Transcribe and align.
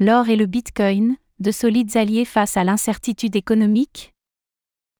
L'or 0.00 0.28
et 0.28 0.36
le 0.36 0.46
Bitcoin, 0.46 1.16
de 1.40 1.50
solides 1.50 1.96
alliés 1.96 2.24
face 2.24 2.56
à 2.56 2.62
l'incertitude 2.62 3.34
économique? 3.34 4.14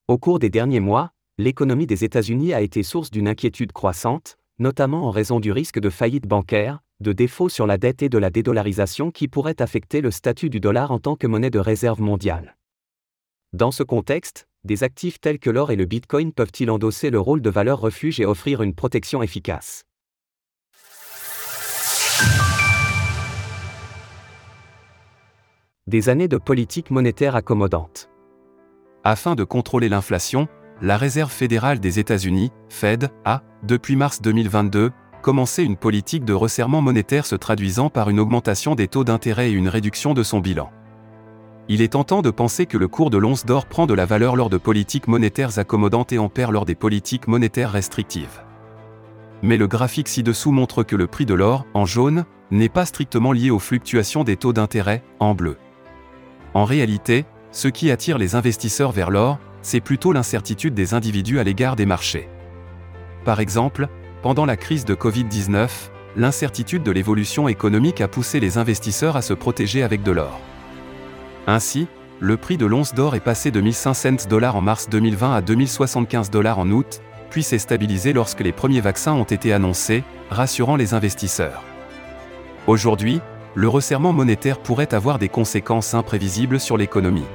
Au 0.08 0.18
cours 0.18 0.40
des 0.40 0.50
derniers 0.50 0.80
mois, 0.80 1.12
l'économie 1.38 1.86
des 1.86 2.02
États-Unis 2.02 2.52
a 2.52 2.62
été 2.62 2.82
source 2.82 3.12
d'une 3.12 3.28
inquiétude 3.28 3.70
croissante, 3.70 4.38
notamment 4.58 5.06
en 5.06 5.12
raison 5.12 5.38
du 5.38 5.52
risque 5.52 5.78
de 5.78 5.88
faillite 5.88 6.26
bancaire, 6.26 6.80
de 6.98 7.12
défaut 7.12 7.48
sur 7.48 7.64
la 7.64 7.78
dette 7.78 8.02
et 8.02 8.08
de 8.08 8.18
la 8.18 8.30
dédollarisation 8.30 9.12
qui 9.12 9.28
pourrait 9.28 9.62
affecter 9.62 10.00
le 10.00 10.10
statut 10.10 10.50
du 10.50 10.58
dollar 10.58 10.90
en 10.90 10.98
tant 10.98 11.14
que 11.14 11.28
monnaie 11.28 11.50
de 11.50 11.60
réserve 11.60 12.00
mondiale. 12.00 12.56
Dans 13.52 13.70
ce 13.70 13.84
contexte, 13.84 14.48
des 14.64 14.82
actifs 14.82 15.20
tels 15.20 15.38
que 15.38 15.50
l'or 15.50 15.70
et 15.70 15.76
le 15.76 15.86
Bitcoin 15.86 16.32
peuvent-ils 16.32 16.72
endosser 16.72 17.10
le 17.10 17.20
rôle 17.20 17.40
de 17.40 17.50
valeur 17.50 17.78
refuge 17.78 18.18
et 18.18 18.26
offrir 18.26 18.62
une 18.62 18.74
protection 18.74 19.22
efficace? 19.22 19.84
Des 25.88 26.10
années 26.10 26.28
de 26.28 26.36
politique 26.36 26.90
monétaire 26.90 27.34
accommodante. 27.34 28.10
Afin 29.04 29.34
de 29.34 29.42
contrôler 29.42 29.88
l'inflation, 29.88 30.46
la 30.82 30.98
Réserve 30.98 31.32
fédérale 31.32 31.80
des 31.80 31.98
États-Unis, 31.98 32.52
Fed, 32.68 33.08
a, 33.24 33.42
depuis 33.62 33.96
mars 33.96 34.20
2022, 34.20 34.90
commencé 35.22 35.64
une 35.64 35.78
politique 35.78 36.26
de 36.26 36.34
resserrement 36.34 36.82
monétaire 36.82 37.24
se 37.24 37.36
traduisant 37.36 37.88
par 37.88 38.10
une 38.10 38.20
augmentation 38.20 38.74
des 38.74 38.86
taux 38.86 39.02
d'intérêt 39.02 39.48
et 39.48 39.54
une 39.54 39.70
réduction 39.70 40.12
de 40.12 40.22
son 40.22 40.40
bilan. 40.40 40.70
Il 41.70 41.80
est 41.80 41.94
tentant 41.94 42.20
de 42.20 42.28
penser 42.28 42.66
que 42.66 42.76
le 42.76 42.88
cours 42.88 43.08
de 43.08 43.16
l'once 43.16 43.46
d'or 43.46 43.64
prend 43.64 43.86
de 43.86 43.94
la 43.94 44.04
valeur 44.04 44.36
lors 44.36 44.50
de 44.50 44.58
politiques 44.58 45.08
monétaires 45.08 45.58
accommodantes 45.58 46.12
et 46.12 46.18
en 46.18 46.28
perd 46.28 46.52
lors 46.52 46.66
des 46.66 46.74
politiques 46.74 47.28
monétaires 47.28 47.72
restrictives. 47.72 48.42
Mais 49.40 49.56
le 49.56 49.66
graphique 49.66 50.08
ci-dessous 50.08 50.52
montre 50.52 50.82
que 50.82 50.96
le 50.96 51.06
prix 51.06 51.24
de 51.24 51.32
l'or, 51.32 51.64
en 51.72 51.86
jaune, 51.86 52.26
n'est 52.50 52.68
pas 52.68 52.84
strictement 52.84 53.32
lié 53.32 53.48
aux 53.48 53.58
fluctuations 53.58 54.22
des 54.22 54.36
taux 54.36 54.52
d'intérêt, 54.52 55.02
en 55.18 55.34
bleu. 55.34 55.56
En 56.54 56.64
réalité, 56.64 57.24
ce 57.52 57.68
qui 57.68 57.90
attire 57.90 58.18
les 58.18 58.34
investisseurs 58.34 58.92
vers 58.92 59.10
l'or, 59.10 59.38
c'est 59.62 59.80
plutôt 59.80 60.12
l'incertitude 60.12 60.74
des 60.74 60.94
individus 60.94 61.38
à 61.38 61.44
l'égard 61.44 61.76
des 61.76 61.86
marchés. 61.86 62.28
Par 63.24 63.40
exemple, 63.40 63.88
pendant 64.22 64.46
la 64.46 64.56
crise 64.56 64.84
de 64.84 64.94
Covid-19, 64.94 65.68
l'incertitude 66.16 66.82
de 66.82 66.90
l'évolution 66.90 67.48
économique 67.48 68.00
a 68.00 68.08
poussé 68.08 68.40
les 68.40 68.58
investisseurs 68.58 69.16
à 69.16 69.22
se 69.22 69.34
protéger 69.34 69.82
avec 69.82 70.02
de 70.02 70.12
l'or. 70.12 70.40
Ainsi, 71.46 71.86
le 72.20 72.36
prix 72.36 72.56
de 72.56 72.66
l'once 72.66 72.94
d'or 72.94 73.14
est 73.14 73.20
passé 73.20 73.50
de 73.50 73.60
1500 73.60 74.28
dollars 74.28 74.56
en 74.56 74.60
mars 74.60 74.88
2020 74.88 75.34
à 75.34 75.40
2075 75.40 76.30
dollars 76.30 76.58
en 76.58 76.70
août, 76.70 77.00
puis 77.30 77.42
s'est 77.42 77.58
stabilisé 77.58 78.12
lorsque 78.12 78.40
les 78.40 78.52
premiers 78.52 78.80
vaccins 78.80 79.12
ont 79.12 79.24
été 79.24 79.52
annoncés, 79.52 80.02
rassurant 80.30 80.76
les 80.76 80.94
investisseurs. 80.94 81.62
Aujourd'hui, 82.66 83.20
le 83.54 83.68
resserrement 83.68 84.12
monétaire 84.12 84.58
pourrait 84.58 84.94
avoir 84.94 85.18
des 85.18 85.28
conséquences 85.28 85.94
imprévisibles 85.94 86.60
sur 86.60 86.76
l'économie. 86.76 87.26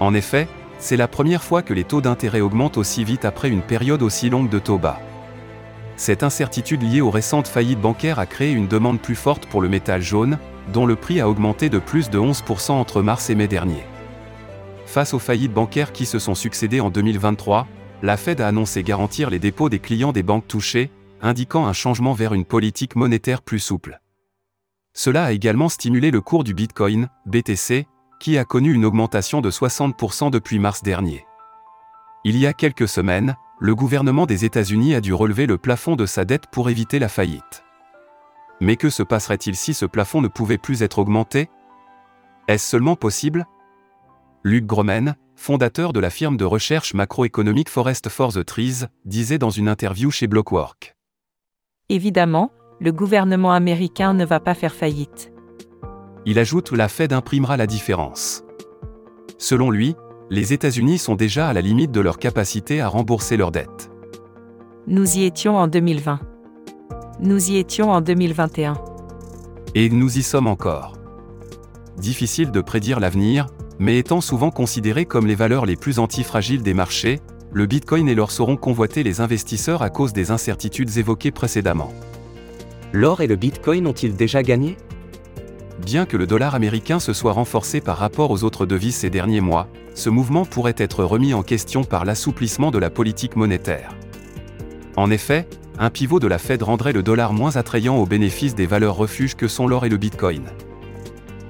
En 0.00 0.14
effet, 0.14 0.48
c'est 0.78 0.96
la 0.96 1.08
première 1.08 1.44
fois 1.44 1.62
que 1.62 1.74
les 1.74 1.84
taux 1.84 2.00
d'intérêt 2.00 2.40
augmentent 2.40 2.78
aussi 2.78 3.04
vite 3.04 3.24
après 3.24 3.50
une 3.50 3.62
période 3.62 4.02
aussi 4.02 4.30
longue 4.30 4.48
de 4.48 4.58
taux 4.58 4.78
bas. 4.78 4.98
Cette 5.96 6.22
incertitude 6.22 6.82
liée 6.82 7.02
aux 7.02 7.10
récentes 7.10 7.46
faillites 7.46 7.80
bancaires 7.80 8.18
a 8.18 8.24
créé 8.24 8.52
une 8.52 8.68
demande 8.68 9.00
plus 9.00 9.14
forte 9.14 9.44
pour 9.44 9.60
le 9.60 9.68
métal 9.68 10.00
jaune, 10.00 10.38
dont 10.72 10.86
le 10.86 10.96
prix 10.96 11.20
a 11.20 11.28
augmenté 11.28 11.68
de 11.68 11.78
plus 11.78 12.08
de 12.08 12.18
11% 12.18 12.72
entre 12.72 13.02
mars 13.02 13.28
et 13.28 13.34
mai 13.34 13.48
dernier. 13.48 13.84
Face 14.86 15.12
aux 15.12 15.18
faillites 15.18 15.52
bancaires 15.52 15.92
qui 15.92 16.06
se 16.06 16.18
sont 16.18 16.34
succédées 16.34 16.80
en 16.80 16.88
2023, 16.88 17.66
la 18.02 18.16
Fed 18.16 18.40
a 18.40 18.48
annoncé 18.48 18.82
garantir 18.82 19.28
les 19.28 19.38
dépôts 19.38 19.68
des 19.68 19.78
clients 19.78 20.12
des 20.12 20.22
banques 20.22 20.48
touchées, 20.48 20.90
indiquant 21.20 21.66
un 21.66 21.74
changement 21.74 22.14
vers 22.14 22.32
une 22.32 22.46
politique 22.46 22.96
monétaire 22.96 23.42
plus 23.42 23.58
souple. 23.58 24.00
Cela 24.92 25.24
a 25.24 25.32
également 25.32 25.68
stimulé 25.68 26.10
le 26.10 26.20
cours 26.20 26.44
du 26.44 26.54
Bitcoin, 26.54 27.08
BTC, 27.26 27.86
qui 28.18 28.38
a 28.38 28.44
connu 28.44 28.72
une 28.72 28.84
augmentation 28.84 29.40
de 29.40 29.50
60% 29.50 30.30
depuis 30.30 30.58
mars 30.58 30.82
dernier. 30.82 31.24
Il 32.24 32.36
y 32.36 32.46
a 32.46 32.52
quelques 32.52 32.88
semaines, 32.88 33.36
le 33.60 33.74
gouvernement 33.74 34.26
des 34.26 34.44
États-Unis 34.44 34.94
a 34.94 35.00
dû 35.00 35.14
relever 35.14 35.46
le 35.46 35.58
plafond 35.58 35.96
de 35.96 36.06
sa 36.06 36.24
dette 36.24 36.46
pour 36.48 36.70
éviter 36.70 36.98
la 36.98 37.08
faillite. 37.08 37.64
Mais 38.60 38.76
que 38.76 38.90
se 38.90 39.02
passerait-il 39.02 39.56
si 39.56 39.72
ce 39.72 39.86
plafond 39.86 40.20
ne 40.20 40.28
pouvait 40.28 40.58
plus 40.58 40.82
être 40.82 40.98
augmenté? 40.98 41.48
Est-ce 42.48 42.68
seulement 42.68 42.96
possible? 42.96 43.46
Luc 44.42 44.66
Gromen, 44.66 45.16
fondateur 45.34 45.92
de 45.92 46.00
la 46.00 46.10
firme 46.10 46.36
de 46.36 46.44
recherche 46.44 46.92
macroéconomique 46.92 47.70
Forest 47.70 48.08
for 48.10 48.32
the 48.32 48.44
Trees, 48.44 48.86
disait 49.06 49.38
dans 49.38 49.50
une 49.50 49.68
interview 49.68 50.10
chez 50.10 50.26
Blockwork. 50.26 50.94
Évidemment, 51.88 52.50
le 52.80 52.92
gouvernement 52.92 53.52
américain 53.52 54.14
ne 54.14 54.24
va 54.24 54.40
pas 54.40 54.54
faire 54.54 54.74
faillite. 54.74 55.32
Il 56.24 56.38
ajoute 56.38 56.72
la 56.72 56.88
Fed 56.88 57.12
imprimera 57.12 57.56
la 57.56 57.66
différence. 57.66 58.42
Selon 59.38 59.70
lui, 59.70 59.94
les 60.30 60.52
États-Unis 60.52 60.98
sont 60.98 61.14
déjà 61.14 61.48
à 61.48 61.52
la 61.52 61.60
limite 61.60 61.92
de 61.92 62.00
leur 62.00 62.18
capacité 62.18 62.80
à 62.80 62.88
rembourser 62.88 63.36
leurs 63.36 63.50
dettes. 63.50 63.90
Nous 64.86 65.18
y 65.18 65.24
étions 65.24 65.56
en 65.56 65.66
2020. 65.66 66.20
Nous 67.20 67.50
y 67.50 67.56
étions 67.56 67.90
en 67.90 68.00
2021. 68.00 68.74
Et 69.74 69.90
nous 69.90 70.18
y 70.18 70.22
sommes 70.22 70.46
encore. 70.46 70.96
Difficile 71.98 72.50
de 72.50 72.60
prédire 72.62 72.98
l'avenir, 72.98 73.46
mais 73.78 73.98
étant 73.98 74.22
souvent 74.22 74.50
considérés 74.50 75.04
comme 75.04 75.26
les 75.26 75.34
valeurs 75.34 75.66
les 75.66 75.76
plus 75.76 75.98
antifragiles 75.98 76.62
des 76.62 76.74
marchés, 76.74 77.20
le 77.52 77.66
Bitcoin 77.66 78.08
et 78.08 78.14
l'or 78.14 78.30
sauront 78.30 78.56
convoiter 78.56 79.02
les 79.02 79.20
investisseurs 79.20 79.82
à 79.82 79.90
cause 79.90 80.12
des 80.12 80.30
incertitudes 80.30 80.96
évoquées 80.96 81.30
précédemment. 81.30 81.92
L'or 82.92 83.20
et 83.20 83.28
le 83.28 83.36
Bitcoin 83.36 83.86
ont-ils 83.86 84.16
déjà 84.16 84.42
gagné? 84.42 84.76
Bien 85.84 86.06
que 86.06 86.16
le 86.16 86.26
dollar 86.26 86.56
américain 86.56 86.98
se 86.98 87.12
soit 87.12 87.32
renforcé 87.32 87.80
par 87.80 87.96
rapport 87.98 88.32
aux 88.32 88.42
autres 88.42 88.66
devises 88.66 88.96
ces 88.96 89.10
derniers 89.10 89.40
mois, 89.40 89.68
ce 89.94 90.10
mouvement 90.10 90.44
pourrait 90.44 90.74
être 90.76 91.04
remis 91.04 91.32
en 91.32 91.42
question 91.42 91.84
par 91.84 92.04
l'assouplissement 92.04 92.70
de 92.70 92.78
la 92.78 92.90
politique 92.90 93.36
monétaire. 93.36 93.94
En 94.96 95.10
effet, 95.10 95.48
un 95.78 95.88
pivot 95.88 96.18
de 96.18 96.26
la 96.26 96.38
Fed 96.38 96.62
rendrait 96.62 96.92
le 96.92 97.04
dollar 97.04 97.32
moins 97.32 97.56
attrayant 97.56 97.96
au 97.96 98.06
bénéfice 98.06 98.56
des 98.56 98.66
valeurs 98.66 98.96
refuges 98.96 99.36
que 99.36 99.48
sont 99.48 99.68
l'or 99.68 99.86
et 99.86 99.88
le 99.88 99.96
Bitcoin. 99.96 100.42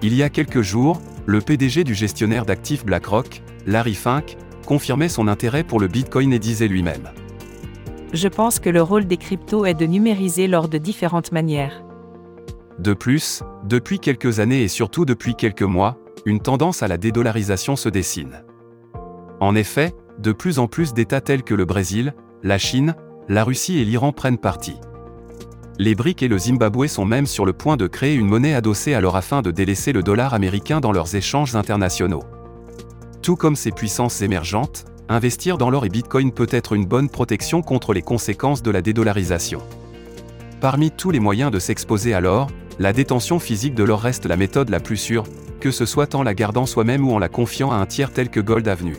Il 0.03 0.15
y 0.15 0.23
a 0.23 0.29
quelques 0.29 0.63
jours, 0.63 1.01
le 1.27 1.41
PDG 1.41 1.85
du 1.85 1.95
gestionnaire 1.95 2.45
d'actifs 2.45 2.85
BlackRock, 2.85 3.43
Larry 3.67 3.95
Fink, 3.95 4.37
confirmait 4.67 5.09
son 5.09 5.27
intérêt 5.27 5.65
pour 5.65 5.81
le 5.81 5.89
Bitcoin 5.89 6.33
et 6.33 6.39
disait 6.39 6.69
lui-même. 6.69 7.09
Je 8.13 8.27
pense 8.27 8.59
que 8.59 8.71
le 8.71 8.83
rôle 8.83 9.07
des 9.07 9.17
cryptos 9.17 9.65
est 9.67 9.75
de 9.75 9.87
numériser 9.87 10.49
l'or 10.49 10.69
de 10.69 10.79
différentes 10.79 11.31
manières. 11.31 11.85
De 12.79 12.93
plus, 12.93 13.43
depuis 13.65 14.01
quelques 14.01 14.41
années 14.41 14.63
et 14.63 14.69
surtout 14.69 15.05
depuis 15.05 15.37
quelques 15.37 15.63
mois, 15.63 15.97
une 16.27 16.41
tendance 16.41 16.83
à 16.83 16.89
la 16.89 16.97
dédollarisation 16.97 17.77
se 17.77 17.89
dessine. 17.89 18.43
En 19.39 19.55
effet, 19.55 19.95
de 20.19 20.33
plus 20.33 20.59
en 20.59 20.67
plus 20.67 20.93
d'États 20.93 21.21
tels 21.21 21.45
que 21.45 21.55
le 21.55 21.65
Brésil, 21.65 22.15
la 22.43 22.59
Chine, 22.59 22.95
la 23.29 23.45
Russie 23.45 23.79
et 23.79 23.85
l'Iran 23.85 24.13
prennent 24.13 24.39
parti. 24.39 24.75
Les 25.79 25.95
BRICS 25.95 26.25
et 26.25 26.29
le 26.29 26.37
Zimbabwe 26.37 26.89
sont 26.89 27.05
même 27.05 27.27
sur 27.27 27.47
le 27.47 27.53
point 27.53 27.77
de 27.77 27.87
créer 27.87 28.15
une 28.15 28.27
monnaie 28.27 28.55
adossée 28.55 28.93
à 28.93 29.01
leur 29.01 29.17
afin 29.17 29.41
de 29.41 29.51
délaisser 29.51 29.93
le 29.93 30.03
dollar 30.03 30.35
américain 30.35 30.81
dans 30.81 30.93
leurs 30.93 31.15
échanges 31.15 31.55
internationaux. 31.55 32.25
Tout 33.23 33.37
comme 33.37 33.57
ces 33.57 33.71
puissances 33.71 34.21
émergentes, 34.21 34.85
investir 35.15 35.59
dans 35.59 35.71
l'or 35.71 35.85
et 35.85 35.89
Bitcoin 35.89 36.31
peut 36.31 36.47
être 36.51 36.73
une 36.73 36.87
bonne 36.87 37.09
protection 37.09 37.63
contre 37.63 37.93
les 37.93 38.03
conséquences 38.03 38.63
de 38.63 38.71
la 38.71 38.81
dédollarisation. 38.81 39.61
Parmi 40.61 40.91
tous 40.91 41.11
les 41.11 41.21
moyens 41.21 41.51
de 41.51 41.59
s'exposer 41.59 42.15
à 42.15 42.21
l'or, 42.21 42.49
la 42.79 42.93
détention 42.93 43.39
physique 43.39 43.75
de 43.75 43.83
l'or 43.83 44.01
reste 44.01 44.27
la 44.27 44.37
méthode 44.37 44.71
la 44.71 44.79
plus 44.79 44.97
sûre, 44.97 45.25
que 45.59 45.71
ce 45.71 45.85
soit 45.85 46.15
en 46.15 46.23
la 46.23 46.33
gardant 46.33 46.65
soi-même 46.65 47.07
ou 47.07 47.13
en 47.13 47.19
la 47.19 47.29
confiant 47.29 47.73
à 47.73 47.77
un 47.77 47.87
tiers 47.87 48.13
tel 48.13 48.31
que 48.31 48.41
Gold 48.41 48.69
Avenue. 48.69 48.97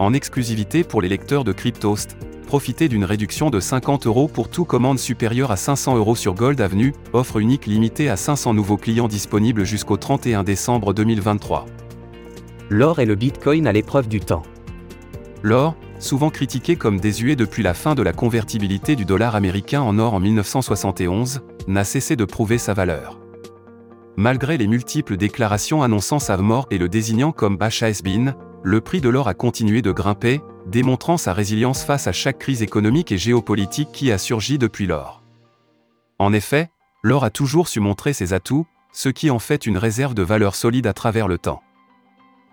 En 0.00 0.12
exclusivité 0.12 0.82
pour 0.82 1.00
les 1.00 1.08
lecteurs 1.08 1.44
de 1.44 1.52
Cryptost, 1.52 2.16
profitez 2.48 2.88
d'une 2.88 3.04
réduction 3.04 3.50
de 3.50 3.60
50 3.60 4.06
euros 4.06 4.26
pour 4.26 4.48
tout 4.48 4.64
commande 4.64 4.98
supérieure 4.98 5.52
à 5.52 5.56
500 5.56 5.96
euros 5.96 6.16
sur 6.16 6.34
Gold 6.34 6.60
Avenue, 6.60 6.92
offre 7.12 7.38
unique 7.38 7.66
limitée 7.66 8.08
à 8.08 8.16
500 8.16 8.52
nouveaux 8.54 8.76
clients 8.76 9.08
disponibles 9.08 9.64
jusqu'au 9.64 9.96
31 9.96 10.42
décembre 10.42 10.92
2023. 10.92 11.66
L'or 12.68 12.98
et 12.98 13.06
le 13.06 13.14
Bitcoin 13.14 13.66
à 13.68 13.72
l'épreuve 13.72 14.08
du 14.08 14.18
temps. 14.20 14.42
L'or, 15.44 15.76
souvent 15.98 16.30
critiqué 16.30 16.74
comme 16.74 16.98
désuet 16.98 17.36
depuis 17.36 17.62
la 17.62 17.74
fin 17.74 17.94
de 17.94 18.00
la 18.00 18.14
convertibilité 18.14 18.96
du 18.96 19.04
dollar 19.04 19.36
américain 19.36 19.82
en 19.82 19.98
or 19.98 20.14
en 20.14 20.20
1971, 20.20 21.42
n'a 21.68 21.84
cessé 21.84 22.16
de 22.16 22.24
prouver 22.24 22.56
sa 22.56 22.72
valeur. 22.72 23.20
Malgré 24.16 24.56
les 24.56 24.66
multiples 24.66 25.18
déclarations 25.18 25.82
annonçant 25.82 26.18
sa 26.18 26.38
mort 26.38 26.66
et 26.70 26.78
le 26.78 26.88
désignant 26.88 27.30
comme 27.30 27.58
HSBN, 27.58 28.32
le 28.62 28.80
prix 28.80 29.02
de 29.02 29.10
l'or 29.10 29.28
a 29.28 29.34
continué 29.34 29.82
de 29.82 29.92
grimper, 29.92 30.40
démontrant 30.66 31.18
sa 31.18 31.34
résilience 31.34 31.84
face 31.84 32.06
à 32.06 32.12
chaque 32.12 32.38
crise 32.38 32.62
économique 32.62 33.12
et 33.12 33.18
géopolitique 33.18 33.92
qui 33.92 34.10
a 34.12 34.16
surgi 34.16 34.56
depuis 34.56 34.86
lors. 34.86 35.22
En 36.18 36.32
effet, 36.32 36.70
l'or 37.02 37.22
a 37.22 37.28
toujours 37.28 37.68
su 37.68 37.80
montrer 37.80 38.14
ses 38.14 38.32
atouts, 38.32 38.66
ce 38.92 39.10
qui 39.10 39.28
en 39.28 39.38
fait 39.38 39.66
une 39.66 39.76
réserve 39.76 40.14
de 40.14 40.22
valeur 40.22 40.54
solide 40.54 40.86
à 40.86 40.94
travers 40.94 41.28
le 41.28 41.36
temps. 41.36 41.60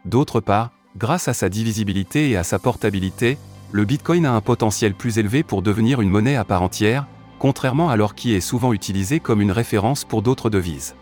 D'autre 0.04 0.42
part, 0.42 0.72
Grâce 0.98 1.28
à 1.28 1.34
sa 1.34 1.48
divisibilité 1.50 2.30
et 2.30 2.38
à 2.38 2.44
sa 2.44 2.60
portabilité, 2.60 3.38
le 3.72 3.86
Bitcoin 3.86 4.26
a 4.26 4.34
un 4.34 4.42
potentiel 4.42 4.94
plus 4.94 5.18
élevé 5.18 5.44
pour 5.44 5.62
devenir 5.62 6.02
une 6.02 6.10
monnaie 6.10 6.36
à 6.36 6.44
part 6.44 6.62
entière, 6.62 7.08
contrairement 7.40 7.90
à 7.90 7.96
l'or 7.96 8.14
qui 8.14 8.34
est 8.34 8.42
souvent 8.42 8.74
utilisé 8.74 9.22
comme 9.22 9.42
une 9.42 9.52
référence 9.52 10.04
pour 10.04 10.22
d'autres 10.22 10.50
devises. 10.50 10.96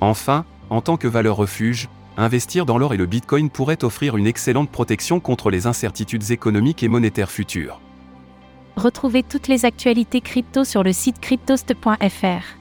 Enfin, 0.00 0.44
en 0.68 0.80
tant 0.80 0.96
que 0.96 1.06
valeur 1.06 1.36
refuge, 1.36 1.88
investir 2.16 2.66
dans 2.66 2.76
l'or 2.76 2.92
et 2.92 2.96
le 2.96 3.06
Bitcoin 3.06 3.50
pourrait 3.50 3.84
offrir 3.84 4.16
une 4.16 4.26
excellente 4.26 4.70
protection 4.70 5.20
contre 5.20 5.50
les 5.50 5.66
incertitudes 5.68 6.32
économiques 6.32 6.82
et 6.82 6.88
monétaires 6.88 7.30
futures. 7.30 7.80
Retrouvez 8.76 9.22
toutes 9.22 9.46
les 9.48 9.64
actualités 9.64 10.20
crypto 10.20 10.64
sur 10.64 10.82
le 10.82 10.92
site 10.92 11.20
cryptost.fr. 11.20 12.58